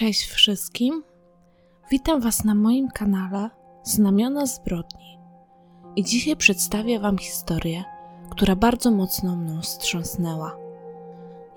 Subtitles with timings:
[0.00, 1.02] Cześć wszystkim.
[1.90, 3.50] Witam Was na moim kanale
[3.82, 5.18] Znamiona Zbrodni.
[5.96, 7.84] I dzisiaj przedstawię Wam historię,
[8.30, 10.56] która bardzo mocno mną wstrząsnęła.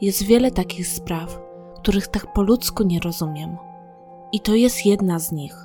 [0.02, 1.40] Jest wiele takich spraw,
[1.76, 3.58] których tak po ludzku nie rozumiem.
[4.32, 5.55] I to jest jedna z nich.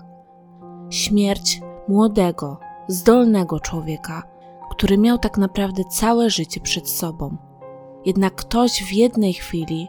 [0.91, 2.59] Śmierć młodego,
[2.89, 4.23] zdolnego człowieka,
[4.71, 7.37] który miał tak naprawdę całe życie przed sobą.
[8.05, 9.89] Jednak ktoś w jednej chwili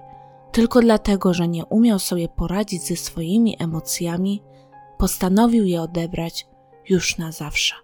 [0.51, 4.43] tylko dlatego, że nie umiał sobie poradzić ze swoimi emocjami,
[4.97, 6.47] postanowił je odebrać
[6.89, 7.75] już na zawsze.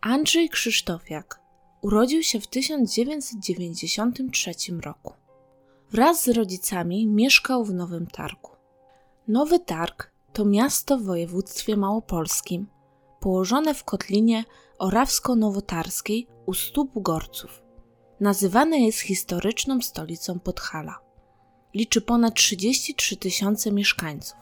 [0.00, 1.40] Andrzej Krzysztofiak
[1.82, 4.52] urodził się w 1993
[4.84, 5.13] roku.
[5.94, 8.50] Wraz z rodzicami mieszkał w Nowym Targu.
[9.28, 12.66] Nowy Targ to miasto w województwie małopolskim,
[13.20, 14.44] położone w kotlinie
[14.78, 17.62] orawsko-nowotarskiej u stóp Gorców.
[18.20, 20.98] Nazywane jest historyczną stolicą Podhala.
[21.74, 24.38] Liczy ponad 33 tysiące mieszkańców.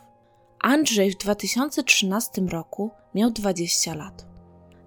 [0.60, 4.26] Andrzej w 2013 roku miał 20 lat.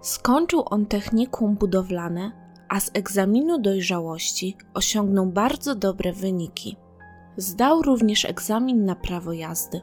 [0.00, 6.76] Skończył on technikum budowlane a z egzaminu dojrzałości osiągnął bardzo dobre wyniki.
[7.36, 9.80] Zdał również egzamin na prawo jazdy.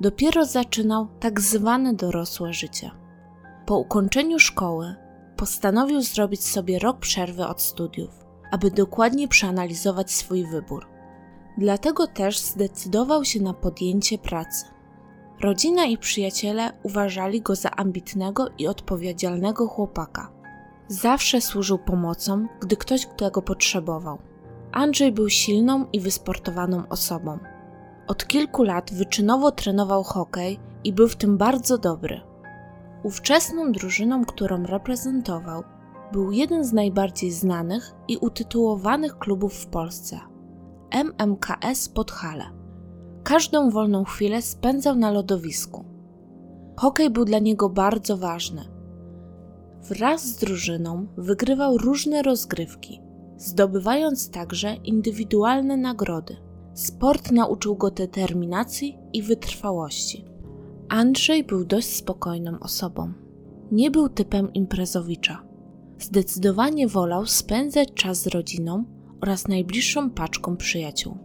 [0.00, 2.90] Dopiero zaczynał tak zwane dorosłe życie.
[3.66, 4.94] Po ukończeniu szkoły
[5.36, 10.88] postanowił zrobić sobie rok przerwy od studiów, aby dokładnie przeanalizować swój wybór.
[11.58, 14.66] Dlatego też zdecydował się na podjęcie pracy.
[15.40, 20.39] Rodzina i przyjaciele uważali go za ambitnego i odpowiedzialnego chłopaka
[20.90, 24.18] Zawsze służył pomocą, gdy ktoś tego potrzebował.
[24.72, 27.38] Andrzej był silną i wysportowaną osobą.
[28.06, 32.20] Od kilku lat wyczynowo trenował hokej i był w tym bardzo dobry.
[33.02, 35.62] Ówczesną drużyną, którą reprezentował,
[36.12, 40.20] był jeden z najbardziej znanych i utytułowanych klubów w Polsce
[40.90, 42.44] MMKS Podhale.
[43.24, 45.84] Każdą wolną chwilę spędzał na lodowisku.
[46.76, 48.64] Hokej był dla niego bardzo ważny–
[49.88, 53.00] Wraz z drużyną wygrywał różne rozgrywki,
[53.36, 56.36] zdobywając także indywidualne nagrody.
[56.74, 60.24] Sport nauczył go determinacji i wytrwałości.
[60.88, 63.12] Andrzej był dość spokojną osobą.
[63.72, 65.42] Nie był typem imprezowicza.
[65.98, 68.84] Zdecydowanie wolał spędzać czas z rodziną
[69.20, 71.18] oraz najbliższą paczką przyjaciół,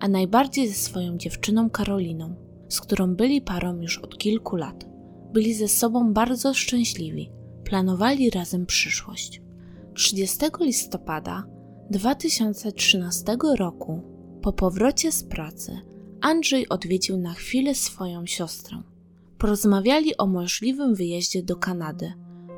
[0.00, 2.34] a najbardziej ze swoją dziewczyną Karoliną,
[2.68, 4.86] z którą byli parą już od kilku lat.
[5.32, 7.41] Byli ze sobą bardzo szczęśliwi
[7.72, 9.42] planowali razem przyszłość.
[9.94, 11.44] 30 listopada
[11.90, 14.00] 2013 roku,
[14.42, 15.80] po powrocie z pracy,
[16.20, 18.82] Andrzej odwiedził na chwilę swoją siostrę.
[19.38, 22.12] Porozmawiali o możliwym wyjeździe do Kanady,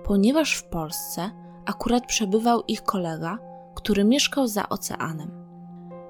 [0.04, 1.30] ponieważ w Polsce
[1.66, 3.38] akurat przebywał ich kolega,
[3.74, 5.30] który mieszkał za oceanem.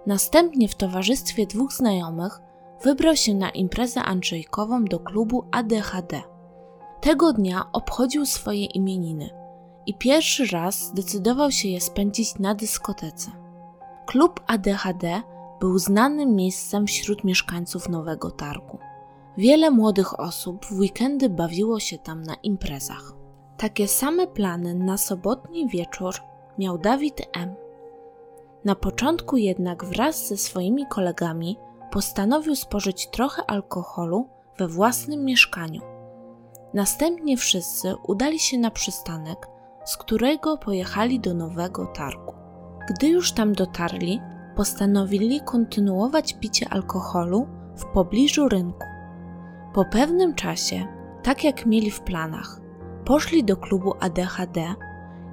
[0.07, 2.41] Następnie w towarzystwie dwóch znajomych
[2.85, 6.23] wybrał się na imprezę Andrzejkową do klubu ADHD–
[7.05, 9.31] tego dnia obchodził swoje imieniny
[9.87, 13.31] i pierwszy raz zdecydował się je spędzić na dyskotece.
[14.07, 15.23] Klub ADHD
[15.61, 18.79] był znanym miejscem wśród mieszkańców Nowego Targu.
[19.37, 23.13] Wiele młodych osób w weekendy bawiło się tam na imprezach.
[23.57, 26.15] Takie same plany na sobotni wieczór
[26.59, 27.55] miał Dawid M.
[28.65, 31.57] Na początku jednak wraz ze swoimi kolegami
[31.91, 34.29] postanowił spożyć trochę alkoholu
[34.59, 35.94] we własnym mieszkaniu
[36.75, 39.49] Następnie wszyscy udali się na przystanek,
[39.85, 42.35] z którego pojechali do nowego targu.
[42.89, 44.21] Gdy już tam dotarli,
[44.57, 47.47] postanowili kontynuować picie alkoholu
[47.77, 48.87] w pobliżu rynku.
[49.75, 50.87] Po pewnym czasie,
[51.23, 52.61] tak jak mieli w planach,
[53.05, 54.75] poszli do klubu ADHD,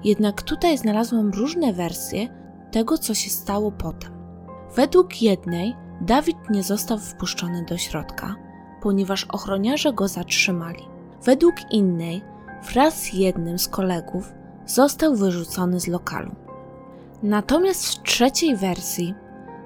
[0.04, 2.28] jednak tutaj znalazłam różne wersje
[2.72, 4.12] tego, co się stało potem.
[4.76, 8.36] Według jednej, Dawid nie został wpuszczony do środka,
[8.82, 10.92] ponieważ ochroniarze go zatrzymali.
[11.24, 12.22] Według innej,
[12.74, 14.34] wraz z jednym z kolegów,
[14.66, 16.32] został wyrzucony z lokalu.
[17.24, 19.16] Natomiast w trzeciej wersji,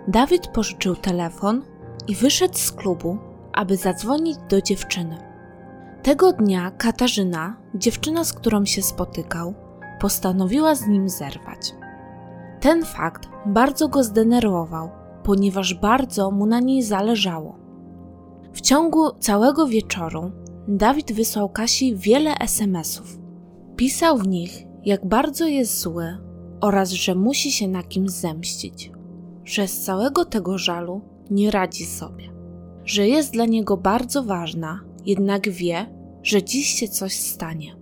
[0.07, 1.61] Dawid pożyczył telefon
[2.07, 3.17] i wyszedł z klubu,
[3.53, 5.17] aby zadzwonić do dziewczyny.
[6.03, 9.53] Tego dnia Katarzyna, dziewczyna, z którą się spotykał,
[9.99, 11.75] postanowiła z nim zerwać.
[12.59, 14.89] Ten fakt bardzo go zdenerwował,
[15.23, 17.55] ponieważ bardzo mu na niej zależało.
[18.53, 20.31] W ciągu całego wieczoru
[20.67, 23.19] Dawid wysłał Kasi wiele SMS-ów.
[23.75, 26.17] Pisał w nich, jak bardzo jest zły
[26.61, 28.91] oraz że musi się na kimś zemścić,
[29.43, 31.01] że z całego tego żalu
[31.31, 32.35] nie radzi sobie.
[32.85, 35.85] że jest dla niego bardzo ważna, jednak wie,
[36.23, 37.75] że dziś się coś stanie.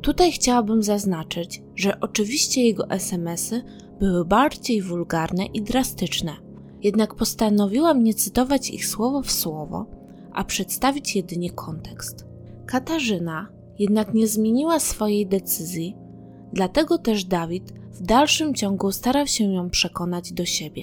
[0.00, 3.62] Tutaj chciałabym zaznaczyć, że oczywiście jego SMSy
[4.00, 6.32] były bardziej wulgarne i drastyczne,
[6.82, 9.86] jednak postanowiłam nie cytować ich słowo w słowo,
[10.34, 12.26] a przedstawić jedynie kontekst.
[12.66, 13.48] Katarzyna
[13.78, 15.96] jednak nie zmieniła swojej decyzji,
[16.52, 20.82] dlatego też Dawid w dalszym ciągu starał się ją przekonać do siebie.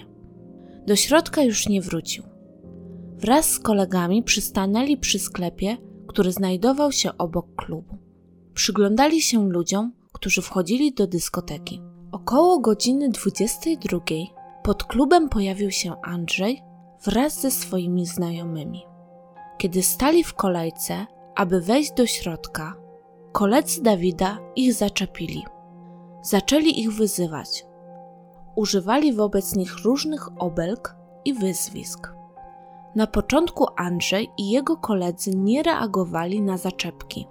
[0.88, 2.23] Do środka już nie wrócił.
[3.17, 5.77] Wraz z kolegami przystanęli przy sklepie,
[6.07, 7.97] który znajdował się obok klubu.
[8.53, 11.81] Przyglądali się ludziom, którzy wchodzili do dyskoteki.
[12.11, 13.99] Około godziny 22
[14.63, 16.61] pod klubem pojawił się Andrzej
[17.05, 18.81] wraz ze swoimi znajomymi.
[19.57, 21.06] Kiedy stali w kolejce,
[21.36, 22.75] aby wejść do środka,
[23.31, 25.45] koledzy Dawida ich zaczepili.
[26.21, 27.65] Zaczęli ich wyzywać.
[28.56, 30.95] Używali wobec nich różnych obelg
[31.25, 32.13] i wyzwisk.
[32.95, 37.27] Na początku Andrzej i jego koledzy nie reagowali na zaczepki.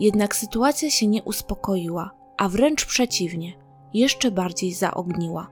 [0.00, 3.52] Jednak sytuacja się nie uspokoiła, a wręcz przeciwnie,
[3.94, 5.48] jeszcze bardziej zaogniła.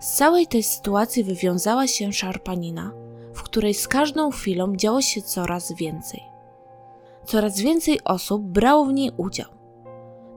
[0.00, 2.92] Z całej tej sytuacji wywiązała się szarpanina,
[3.36, 6.22] w której z każdą chwilą działo się coraz więcej.
[7.24, 9.48] Coraz więcej osób brało w niej udział.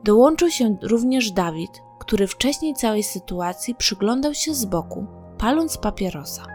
[0.03, 5.05] Dołączył się również Dawid, który wcześniej całej sytuacji przyglądał się z boku,
[5.37, 6.45] paląc papierosa.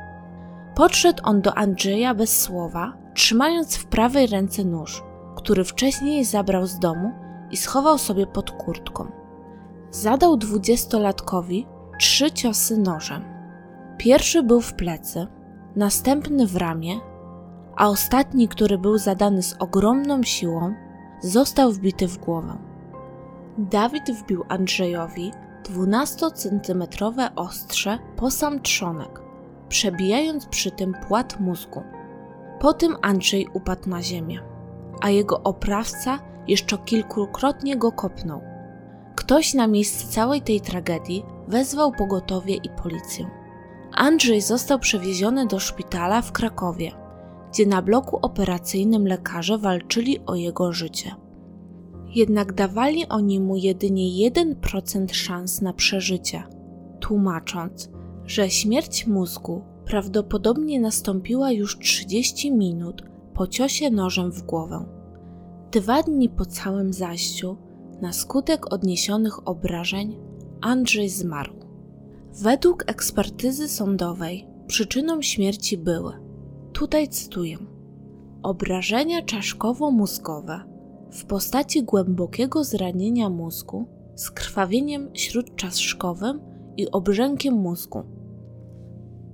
[0.75, 5.03] Podszedł on do Andrzeja bez słowa, trzymając w prawej ręce nóż,
[5.37, 7.13] który wcześniej zabrał z domu
[7.51, 9.07] i schował sobie pod kurtką.
[9.91, 11.67] Zadał dwudziestolatkowi
[11.99, 13.25] trzy ciosy nożem.
[13.99, 15.27] Pierwszy był w plecy,
[15.77, 17.01] następny w ramię,
[17.77, 20.75] a ostatni, który był zadany z ogromną siłą,
[21.21, 22.57] został wbity w głowę.
[23.59, 25.33] Dawid wbił Andrzejowi
[25.65, 29.23] 12-centymetrowe ostrze po sam trzonek,
[29.69, 31.83] przebijając przy tym płat mózgu.
[32.61, 34.41] Potem Andrzej upadł na ziemię,
[35.01, 36.19] a jego oprawca
[36.49, 38.41] jeszcze kilkukrotnie go kopnął.
[39.15, 43.44] Ktoś na miejsce całej tej tragedii wezwał pogotowie i policję.
[43.95, 46.93] Andrzej został przewieziony do szpitala w Krakowie,
[47.53, 51.15] gdzie na bloku operacyjnym lekarze walczyli o jego życie.
[52.15, 56.43] Jednak dawali oni mu jedynie 1% szans na przeżycie,
[57.01, 57.91] tłumacząc,
[58.25, 63.03] że śmierć mózgu prawdopodobnie nastąpiła już 30 minut
[63.35, 64.85] po ciosie nożem w głowę.
[65.73, 67.57] Dwa dni po całym zajściu,
[68.01, 70.17] na skutek odniesionych obrażeń,
[70.61, 71.64] Andrzej zmarł.
[72.43, 76.13] Według ekspertyzy sądowej przyczyną śmierci były,
[76.73, 77.59] tutaj cytuję,
[78.43, 80.61] obrażenia czaszkowo-mózgowe
[81.13, 86.41] w postaci głębokiego zranienia mózgu z krwawieniem śródczaszkowym
[86.77, 88.03] i obrzękiem mózgu.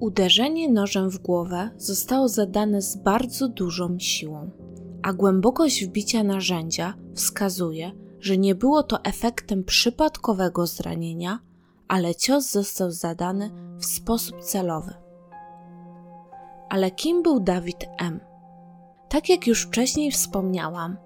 [0.00, 4.50] Uderzenie nożem w głowę zostało zadane z bardzo dużą siłą,
[5.02, 11.38] a głębokość wbicia narzędzia wskazuje, że nie było to efektem przypadkowego zranienia,
[11.90, 14.94] ale cios został zadany w sposób celowy.
[16.68, 18.20] Ale kim był Dawid M?
[19.08, 20.96] Tak jak już wcześniej wspomniałam,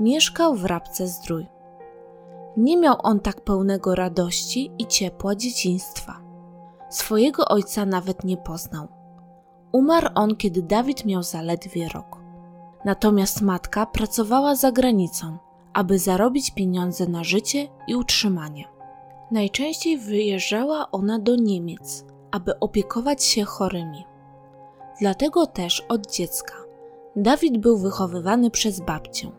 [0.00, 1.46] mieszkał w Rabce Zdrój.
[2.56, 6.20] Nie miał on tak pełnego radości i ciepła dzieciństwa.
[6.90, 8.88] Swojego ojca nawet nie poznał.
[9.72, 12.16] Umarł on, kiedy Dawid miał zaledwie rok.
[12.84, 15.38] Natomiast matka pracowała za granicą,
[15.72, 18.77] aby zarobić pieniądze na życie i utrzymanie.
[19.30, 24.04] Najczęściej wyjeżdżała ona do Niemiec, aby opiekować się chorymi.
[25.00, 26.54] Dlatego też od dziecka
[27.16, 29.30] Dawid był wychowywany przez babcię.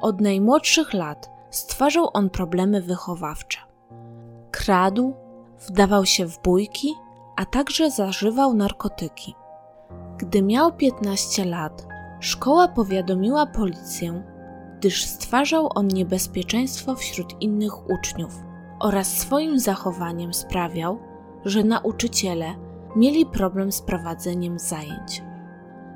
[0.00, 3.58] Od najmłodszych lat stwarzał on problemy wychowawcze.
[4.50, 5.14] Kradł,
[5.68, 6.94] wdawał się w bójki,
[7.36, 9.34] a także zażywał narkotyki.
[10.18, 11.86] Gdy miał 15 lat,
[12.20, 14.22] szkoła powiadomiła policję,
[14.78, 18.47] gdyż stwarzał on niebezpieczeństwo wśród innych uczniów
[18.80, 20.98] oraz swoim zachowaniem sprawiał,
[21.44, 22.54] że nauczyciele
[22.96, 25.22] mieli problem z prowadzeniem zajęć.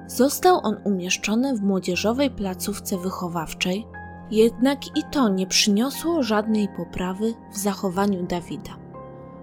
[0.07, 3.87] Został on umieszczony w młodzieżowej placówce wychowawczej,
[4.31, 8.71] jednak i to nie przyniosło żadnej poprawy w zachowaniu Dawida.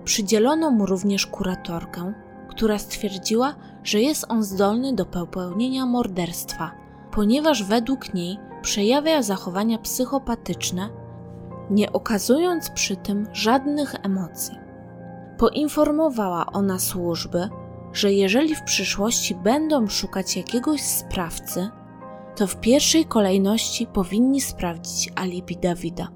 [0.03, 2.13] Przydzielono mu również kuratorkę,
[2.49, 6.71] która stwierdziła, że jest on zdolny do popełnienia morderstwa,
[7.11, 10.89] ponieważ według niej przejawia zachowania psychopatyczne
[11.69, 14.55] nie okazując przy tym żadnych emocji.
[15.37, 17.49] Poinformowała ona służby,
[17.93, 21.69] że jeżeli w przyszłości będą szukać jakiegoś sprawcy,
[22.35, 26.07] to w pierwszej kolejności powinni sprawdzić alibi Dawida.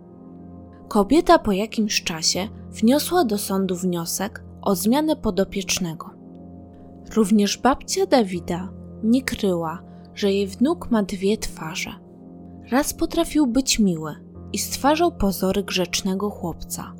[0.87, 6.09] Kobieta po jakimś czasie wniosła do sądu wniosek o zmianę podopiecznego.
[7.15, 8.69] Również babcia Dawida
[9.03, 9.83] nie kryła,
[10.15, 11.93] że jej wnuk ma dwie twarze.
[12.71, 14.15] Raz potrafił być miły
[14.53, 16.93] i stwarzał pozory grzecznego chłopca,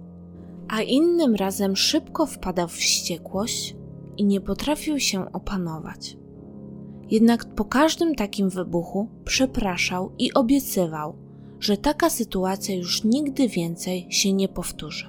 [0.67, 3.75] a innym razem szybko wpadał w wściekłość
[4.17, 6.17] i nie potrafił się opanować.
[7.09, 11.15] Jednak po każdym takim wybuchu przepraszał i obiecywał,
[11.59, 15.05] że taka sytuacja już nigdy więcej się nie powtórzy.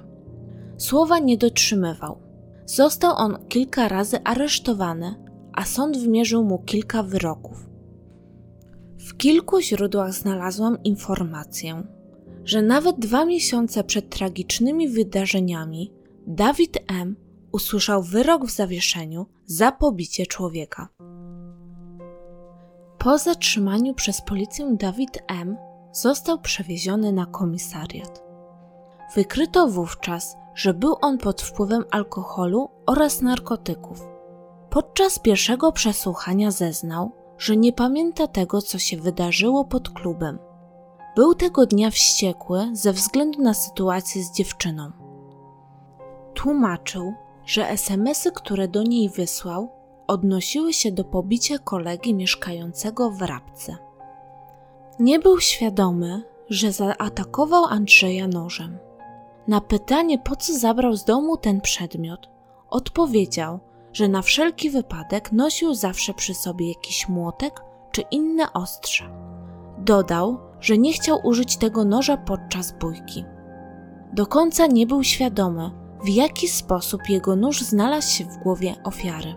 [0.77, 2.17] Słowa nie dotrzymywał.
[2.65, 5.15] Został on kilka razy aresztowany,
[5.53, 7.69] a sąd wymierzył mu kilka wyroków.
[8.97, 11.83] W kilku źródłach znalazłam informację,
[12.45, 15.93] że nawet dwa miesiące przed tragicznymi wydarzeniami
[16.27, 17.15] Dawid M.
[17.51, 20.87] usłyszał wyrok w zawieszeniu za pobicie człowieka.
[22.97, 25.57] Po zatrzymaniu przez policję Dawid M.
[25.91, 28.23] został przewieziony na komisariat.
[29.15, 34.07] Wykryto wówczas, że był on pod wpływem alkoholu oraz narkotyków.
[34.69, 40.39] Podczas pierwszego przesłuchania zeznał, że nie pamięta tego, co się wydarzyło pod klubem.
[41.15, 44.91] Był tego dnia wściekły ze względu na sytuację z dziewczyną.
[46.33, 47.13] Tłumaczył,
[47.45, 49.69] że SMSy, które do niej wysłał,
[50.07, 53.77] odnosiły się do pobicia kolegi mieszkającego w Rabce.
[54.99, 58.77] Nie był świadomy, że zaatakował Andrzeja nożem.
[59.47, 62.29] Na pytanie, po co zabrał z domu ten przedmiot,
[62.69, 63.59] odpowiedział,
[63.93, 69.34] że na wszelki wypadek nosił zawsze przy sobie jakiś młotek czy inne ostrze.
[69.85, 73.25] Dodał, że nie chciał użyć tego noża podczas bójki.
[74.13, 75.71] Do końca nie był świadomy,
[76.03, 79.35] w jaki sposób jego nóż znalazł się w głowie ofiary.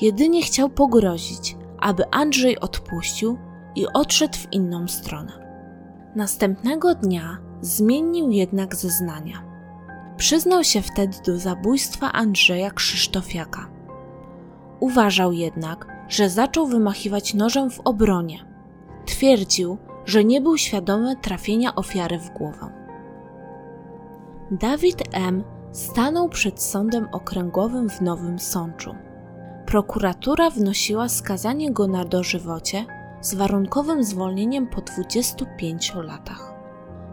[0.00, 3.38] Jedynie chciał pogrozić, aby Andrzej odpuścił
[3.76, 5.32] i odszedł w inną stronę.
[6.16, 9.44] Następnego dnia zmienił jednak zeznania.
[10.16, 13.70] Przyznał się wtedy do zabójstwa Andrzeja Krzysztofiaka.
[14.80, 18.53] Uważał jednak, że zaczął wymachiwać nożem w obronie.
[19.06, 22.70] Twierdził, że nie był świadomy trafienia ofiary w głowę.
[24.50, 25.44] Dawid M.
[25.72, 28.94] stanął przed sądem okręgowym w Nowym Sączu.
[29.66, 32.86] Prokuratura wnosiła skazanie go na dożywocie
[33.20, 36.54] z warunkowym zwolnieniem po 25 latach.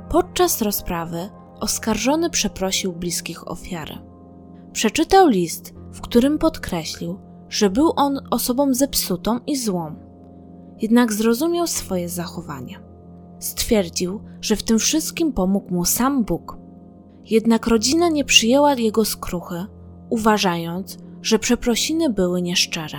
[0.09, 1.29] Podczas rozprawy
[1.59, 3.97] oskarżony przeprosił bliskich ofiary.
[4.73, 7.19] Przeczytał list, w którym podkreślił,
[7.49, 9.95] że był on osobą zepsutą i złą.
[10.81, 12.79] Jednak zrozumiał swoje zachowanie.
[13.39, 16.57] Stwierdził, że w tym wszystkim pomógł mu sam Bóg.
[17.29, 19.65] Jednak rodzina nie przyjęła jego skruchy,
[20.09, 22.97] uważając, że przeprosiny były nieszczere.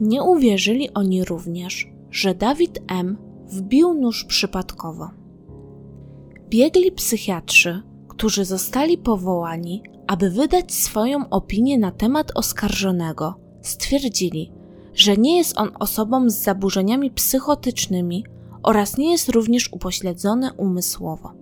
[0.00, 3.16] Nie uwierzyli oni również, że Dawid M.
[3.46, 5.10] wbił nóż przypadkowo.
[6.48, 14.52] Biegli psychiatrzy, którzy zostali powołani, aby wydać swoją opinię na temat oskarżonego, stwierdzili,
[14.94, 18.24] że nie jest on osobą z zaburzeniami psychotycznymi
[18.62, 21.32] oraz nie jest również upośledzony umysłowo.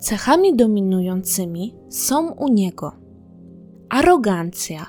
[0.00, 2.92] Cechami dominującymi są u niego
[3.88, 4.86] arogancja,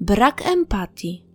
[0.00, 1.26] brak empatii,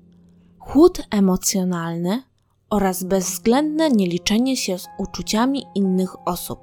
[0.60, 2.24] chłód emocjonalny
[2.70, 6.60] oraz bezwzględne nieliczenie się z uczuciami innych osób.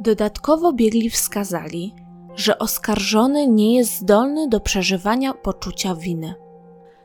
[0.00, 1.94] Dodatkowo biegli wskazali,
[2.34, 6.34] że oskarżony nie jest zdolny do przeżywania poczucia winy.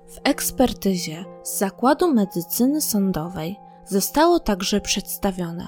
[0.07, 5.67] W ekspertyzie z Zakładu Medycyny Sądowej zostało także przedstawione,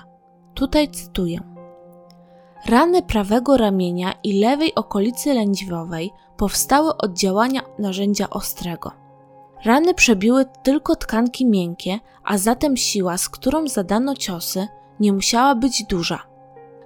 [0.53, 1.39] tutaj cytuję,
[2.65, 8.91] Rany prawego ramienia i lewej okolicy lędźwiowej powstały od działania narzędzia ostrego.
[9.65, 14.67] Rany przebiły tylko tkanki miękkie, a zatem siła, z którą zadano ciosy,
[14.99, 16.19] nie musiała być duża.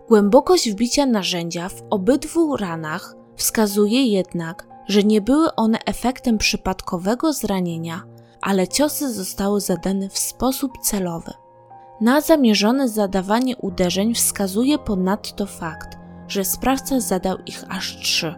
[0.07, 8.03] Głębokość wbicia narzędzia w obydwu ranach wskazuje jednak, że nie były one efektem przypadkowego zranienia,
[8.41, 11.31] ale ciosy zostały zadane w sposób celowy.
[12.01, 15.97] Na zamierzone zadawanie uderzeń wskazuje ponadto fakt,
[16.27, 18.35] że sprawca zadał ich aż trzy.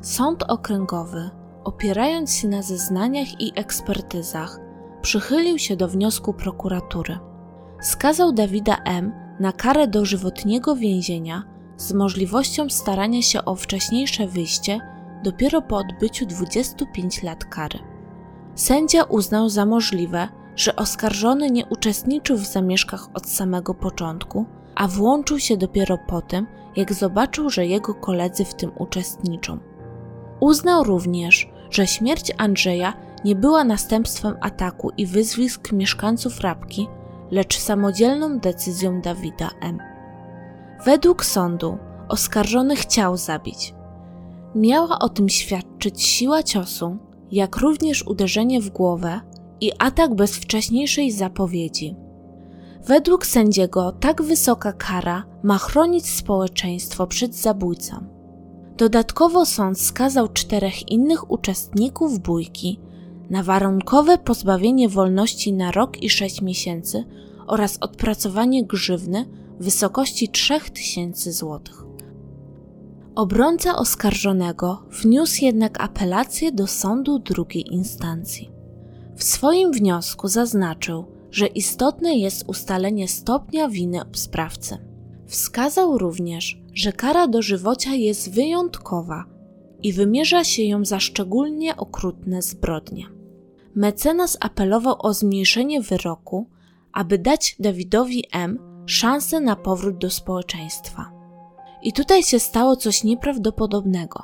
[0.00, 1.30] Sąd okręgowy,
[1.64, 4.60] opierając się na zeznaniach i ekspertyzach,
[5.02, 7.18] przychylił się do wniosku prokuratury.
[7.80, 9.12] Skazał Dawida M.
[9.40, 11.51] na karę dożywotniego więzienia
[11.82, 14.80] z możliwością starania się o wcześniejsze wyjście
[15.24, 17.78] dopiero po odbyciu 25 lat kary.
[18.54, 25.38] Sędzia uznał za możliwe, że oskarżony nie uczestniczył w zamieszkach od samego początku, a włączył
[25.38, 26.46] się dopiero po tym,
[26.76, 29.58] jak zobaczył, że jego koledzy w tym uczestniczą.
[30.40, 36.88] Uznał również, że śmierć Andrzeja nie była następstwem ataku i wyzwisk mieszkańców Rabki,
[37.30, 39.91] lecz samodzielną decyzją Dawida M.
[40.84, 43.74] Według sądu oskarżony chciał zabić.
[44.54, 46.96] Miała o tym świadczyć siła ciosu,
[47.32, 49.20] jak również uderzenie w głowę
[49.60, 51.96] i atak bez wcześniejszej zapowiedzi.
[52.86, 58.06] Według sędziego tak wysoka kara ma chronić społeczeństwo przed zabójcą.
[58.76, 62.80] Dodatkowo sąd skazał czterech innych uczestników bójki
[63.30, 67.04] na warunkowe pozbawienie wolności na rok i sześć miesięcy
[67.46, 71.60] oraz odpracowanie grzywny w wysokości 3000 zł.
[73.14, 78.50] Obrońca oskarżonego wniósł jednak apelację do sądu drugiej instancji.
[79.16, 84.78] W swoim wniosku zaznaczył, że istotne jest ustalenie stopnia winy sprawcy.
[85.26, 89.24] Wskazał również, że kara dożywocia jest wyjątkowa
[89.82, 93.06] i wymierza się ją za szczególnie okrutne zbrodnie.
[93.74, 96.46] Mecenas apelował o zmniejszenie wyroku,
[96.92, 98.71] aby dać Dawidowi M.
[98.86, 101.10] szansę na powrót do społeczeństwa.
[101.82, 104.22] I tutaj się stało coś nieprawdopodobnego.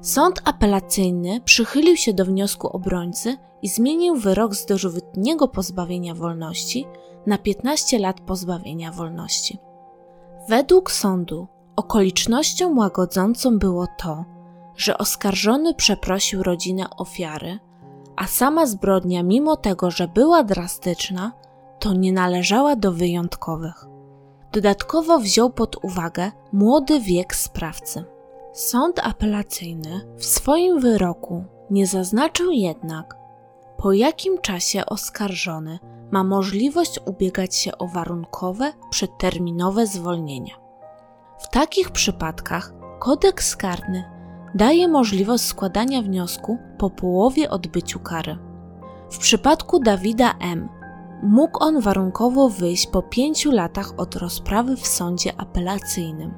[0.00, 6.86] Sąd apelacyjny przychylił się do wniosku obrońcy i zmienił wyrok z dożywotniego pozbawienia wolności
[7.26, 9.58] na 15 lat pozbawienia wolności.
[10.48, 14.24] Według sądu okolicznością łagodzącą było to,
[14.76, 17.58] że oskarżony przeprosił rodzinę ofiary,
[18.16, 21.32] a sama zbrodnia, mimo tego, że była drastyczna,
[21.78, 23.86] to nie należała do wyjątkowych.
[24.56, 28.04] Dodatkowo wziął pod uwagę młody wiek sprawcy.
[28.52, 33.16] Sąd apelacyjny w swoim wyroku nie zaznaczył jednak,
[33.76, 35.78] po jakim czasie oskarżony
[36.10, 40.52] ma możliwość ubiegać się o warunkowe, przedterminowe zwolnienie.
[41.38, 44.04] W takich przypadkach kodeks karny
[44.54, 48.38] daje możliwość składania wniosku po połowie odbyciu kary.
[49.10, 50.68] W przypadku Dawida M.
[51.22, 56.34] mógł on warunkowo wyjść po pięciu latach od rozprawy w sądzie apelacyjnym.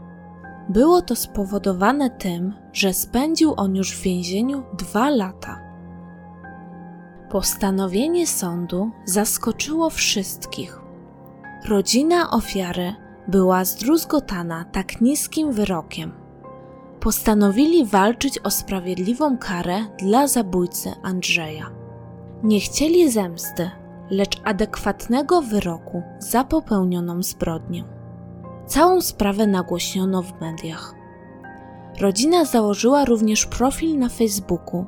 [0.68, 5.61] Było to spowodowane tym, że spędził on już w więzieniu dwa lata.
[7.30, 10.80] Postanowienie sądu zaskoczyło wszystkich.
[11.68, 12.94] Rodzina ofiary
[13.28, 16.12] była zdruzgotana tak niskim wyrokiem.
[17.00, 21.70] Postanowili walczyć o sprawiedliwą karę dla zabójcy Andrzeja.
[22.42, 23.70] Nie chcieli zemsty,
[24.11, 27.85] lecz adekwatnego wyroku za popełnioną zbrodnię.
[28.66, 30.94] Całą sprawę nagłośniono w mediach.
[32.01, 34.87] Rodzina założyła również profil na Facebooku,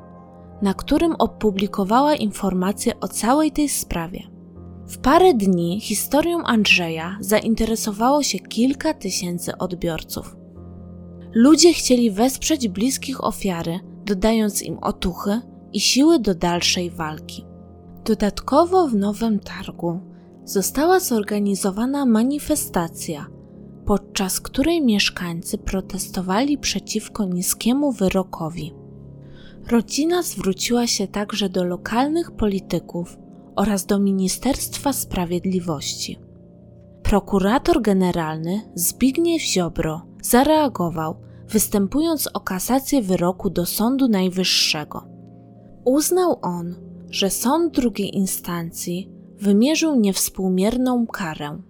[0.63, 4.23] na którym opublikowała informacje o całej tej sprawie.
[4.87, 10.37] W parę dni historią Andrzeja zainteresowało się kilka tysięcy odbiorców.
[11.35, 15.41] Ludzie chcieli wesprzeć bliskich ofiary, dodając im otuchy
[15.73, 17.50] i siły do dalszej walki.
[18.05, 20.01] Dodatkowo w Nowym Targu
[20.45, 23.27] została zorganizowana manifestacja,
[23.87, 28.75] podczas której mieszkańcy protestowali przeciwko niskiemu wyrokowi.
[29.71, 33.19] Rodzina zwróciła się także do lokalnych polityków
[33.57, 36.19] oraz do Ministerstwa Sprawiedliwości.
[37.03, 41.17] Prokurator generalny Zbigniew Ziobro zareagował,
[41.49, 45.07] występując o kasację wyroku do Sądu Najwyższego.
[45.85, 51.62] Uznał on, że sąd drugiej instancji wymierzył niewspółmierną karę.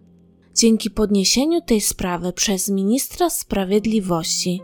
[0.54, 4.62] Dzięki podniesieniu tej sprawy przez ministra sprawiedliwości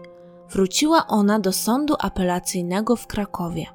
[0.51, 3.67] wróciła ona do sądu apelacyjnego w Krakowie.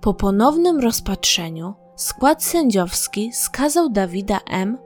[0.00, 4.78] Po ponownym rozpatrzeniu skład sędziowski skazał Dawida M.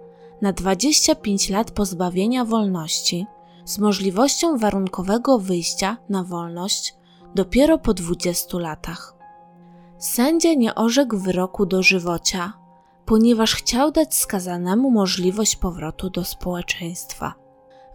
[0.43, 3.27] na 25 lat pozbawienia wolności
[3.65, 6.95] z możliwością warunkowego wyjścia na wolność
[7.35, 9.12] dopiero po 20 latach.
[10.03, 12.53] Sędzia nie orzekł wyroku dożywocia,
[13.07, 17.35] ponieważ chciał dać skazanemu możliwość powrotu do społeczeństwa.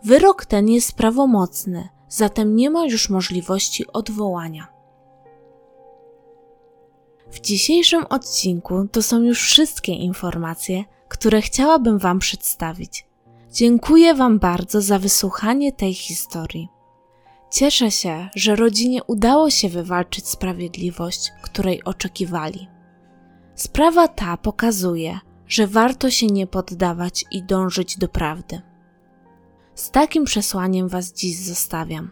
[0.04, 4.68] Wyrok ten jest prawomocny, zatem nie ma już możliwości odwołania.
[7.32, 13.08] W dzisiejszym odcinku to są już wszystkie informacje, które chciałabym Wam przedstawić.
[13.52, 16.77] Dziękuję Wam bardzo za wysłuchanie tej historii.
[17.52, 22.68] Cieszę się, że rodzinie udało się wywalczyć sprawiedliwość, której oczekiwali.
[23.56, 28.62] Sprawa ta pokazuje, że warto się nie poddawać i dążyć do prawdy.
[29.76, 32.12] Z takim przesłaniem Was dziś zostawiam.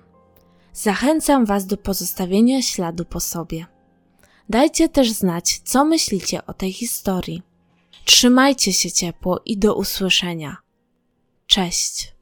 [0.74, 3.65] Zachęcam Was do pozostawienia śladu po sobie.
[4.50, 7.41] Dajcie też znać, co myślicie o tej historii.
[8.06, 10.58] Trzymajcie się ciepło i do usłyszenia.
[11.48, 12.14] Cześć.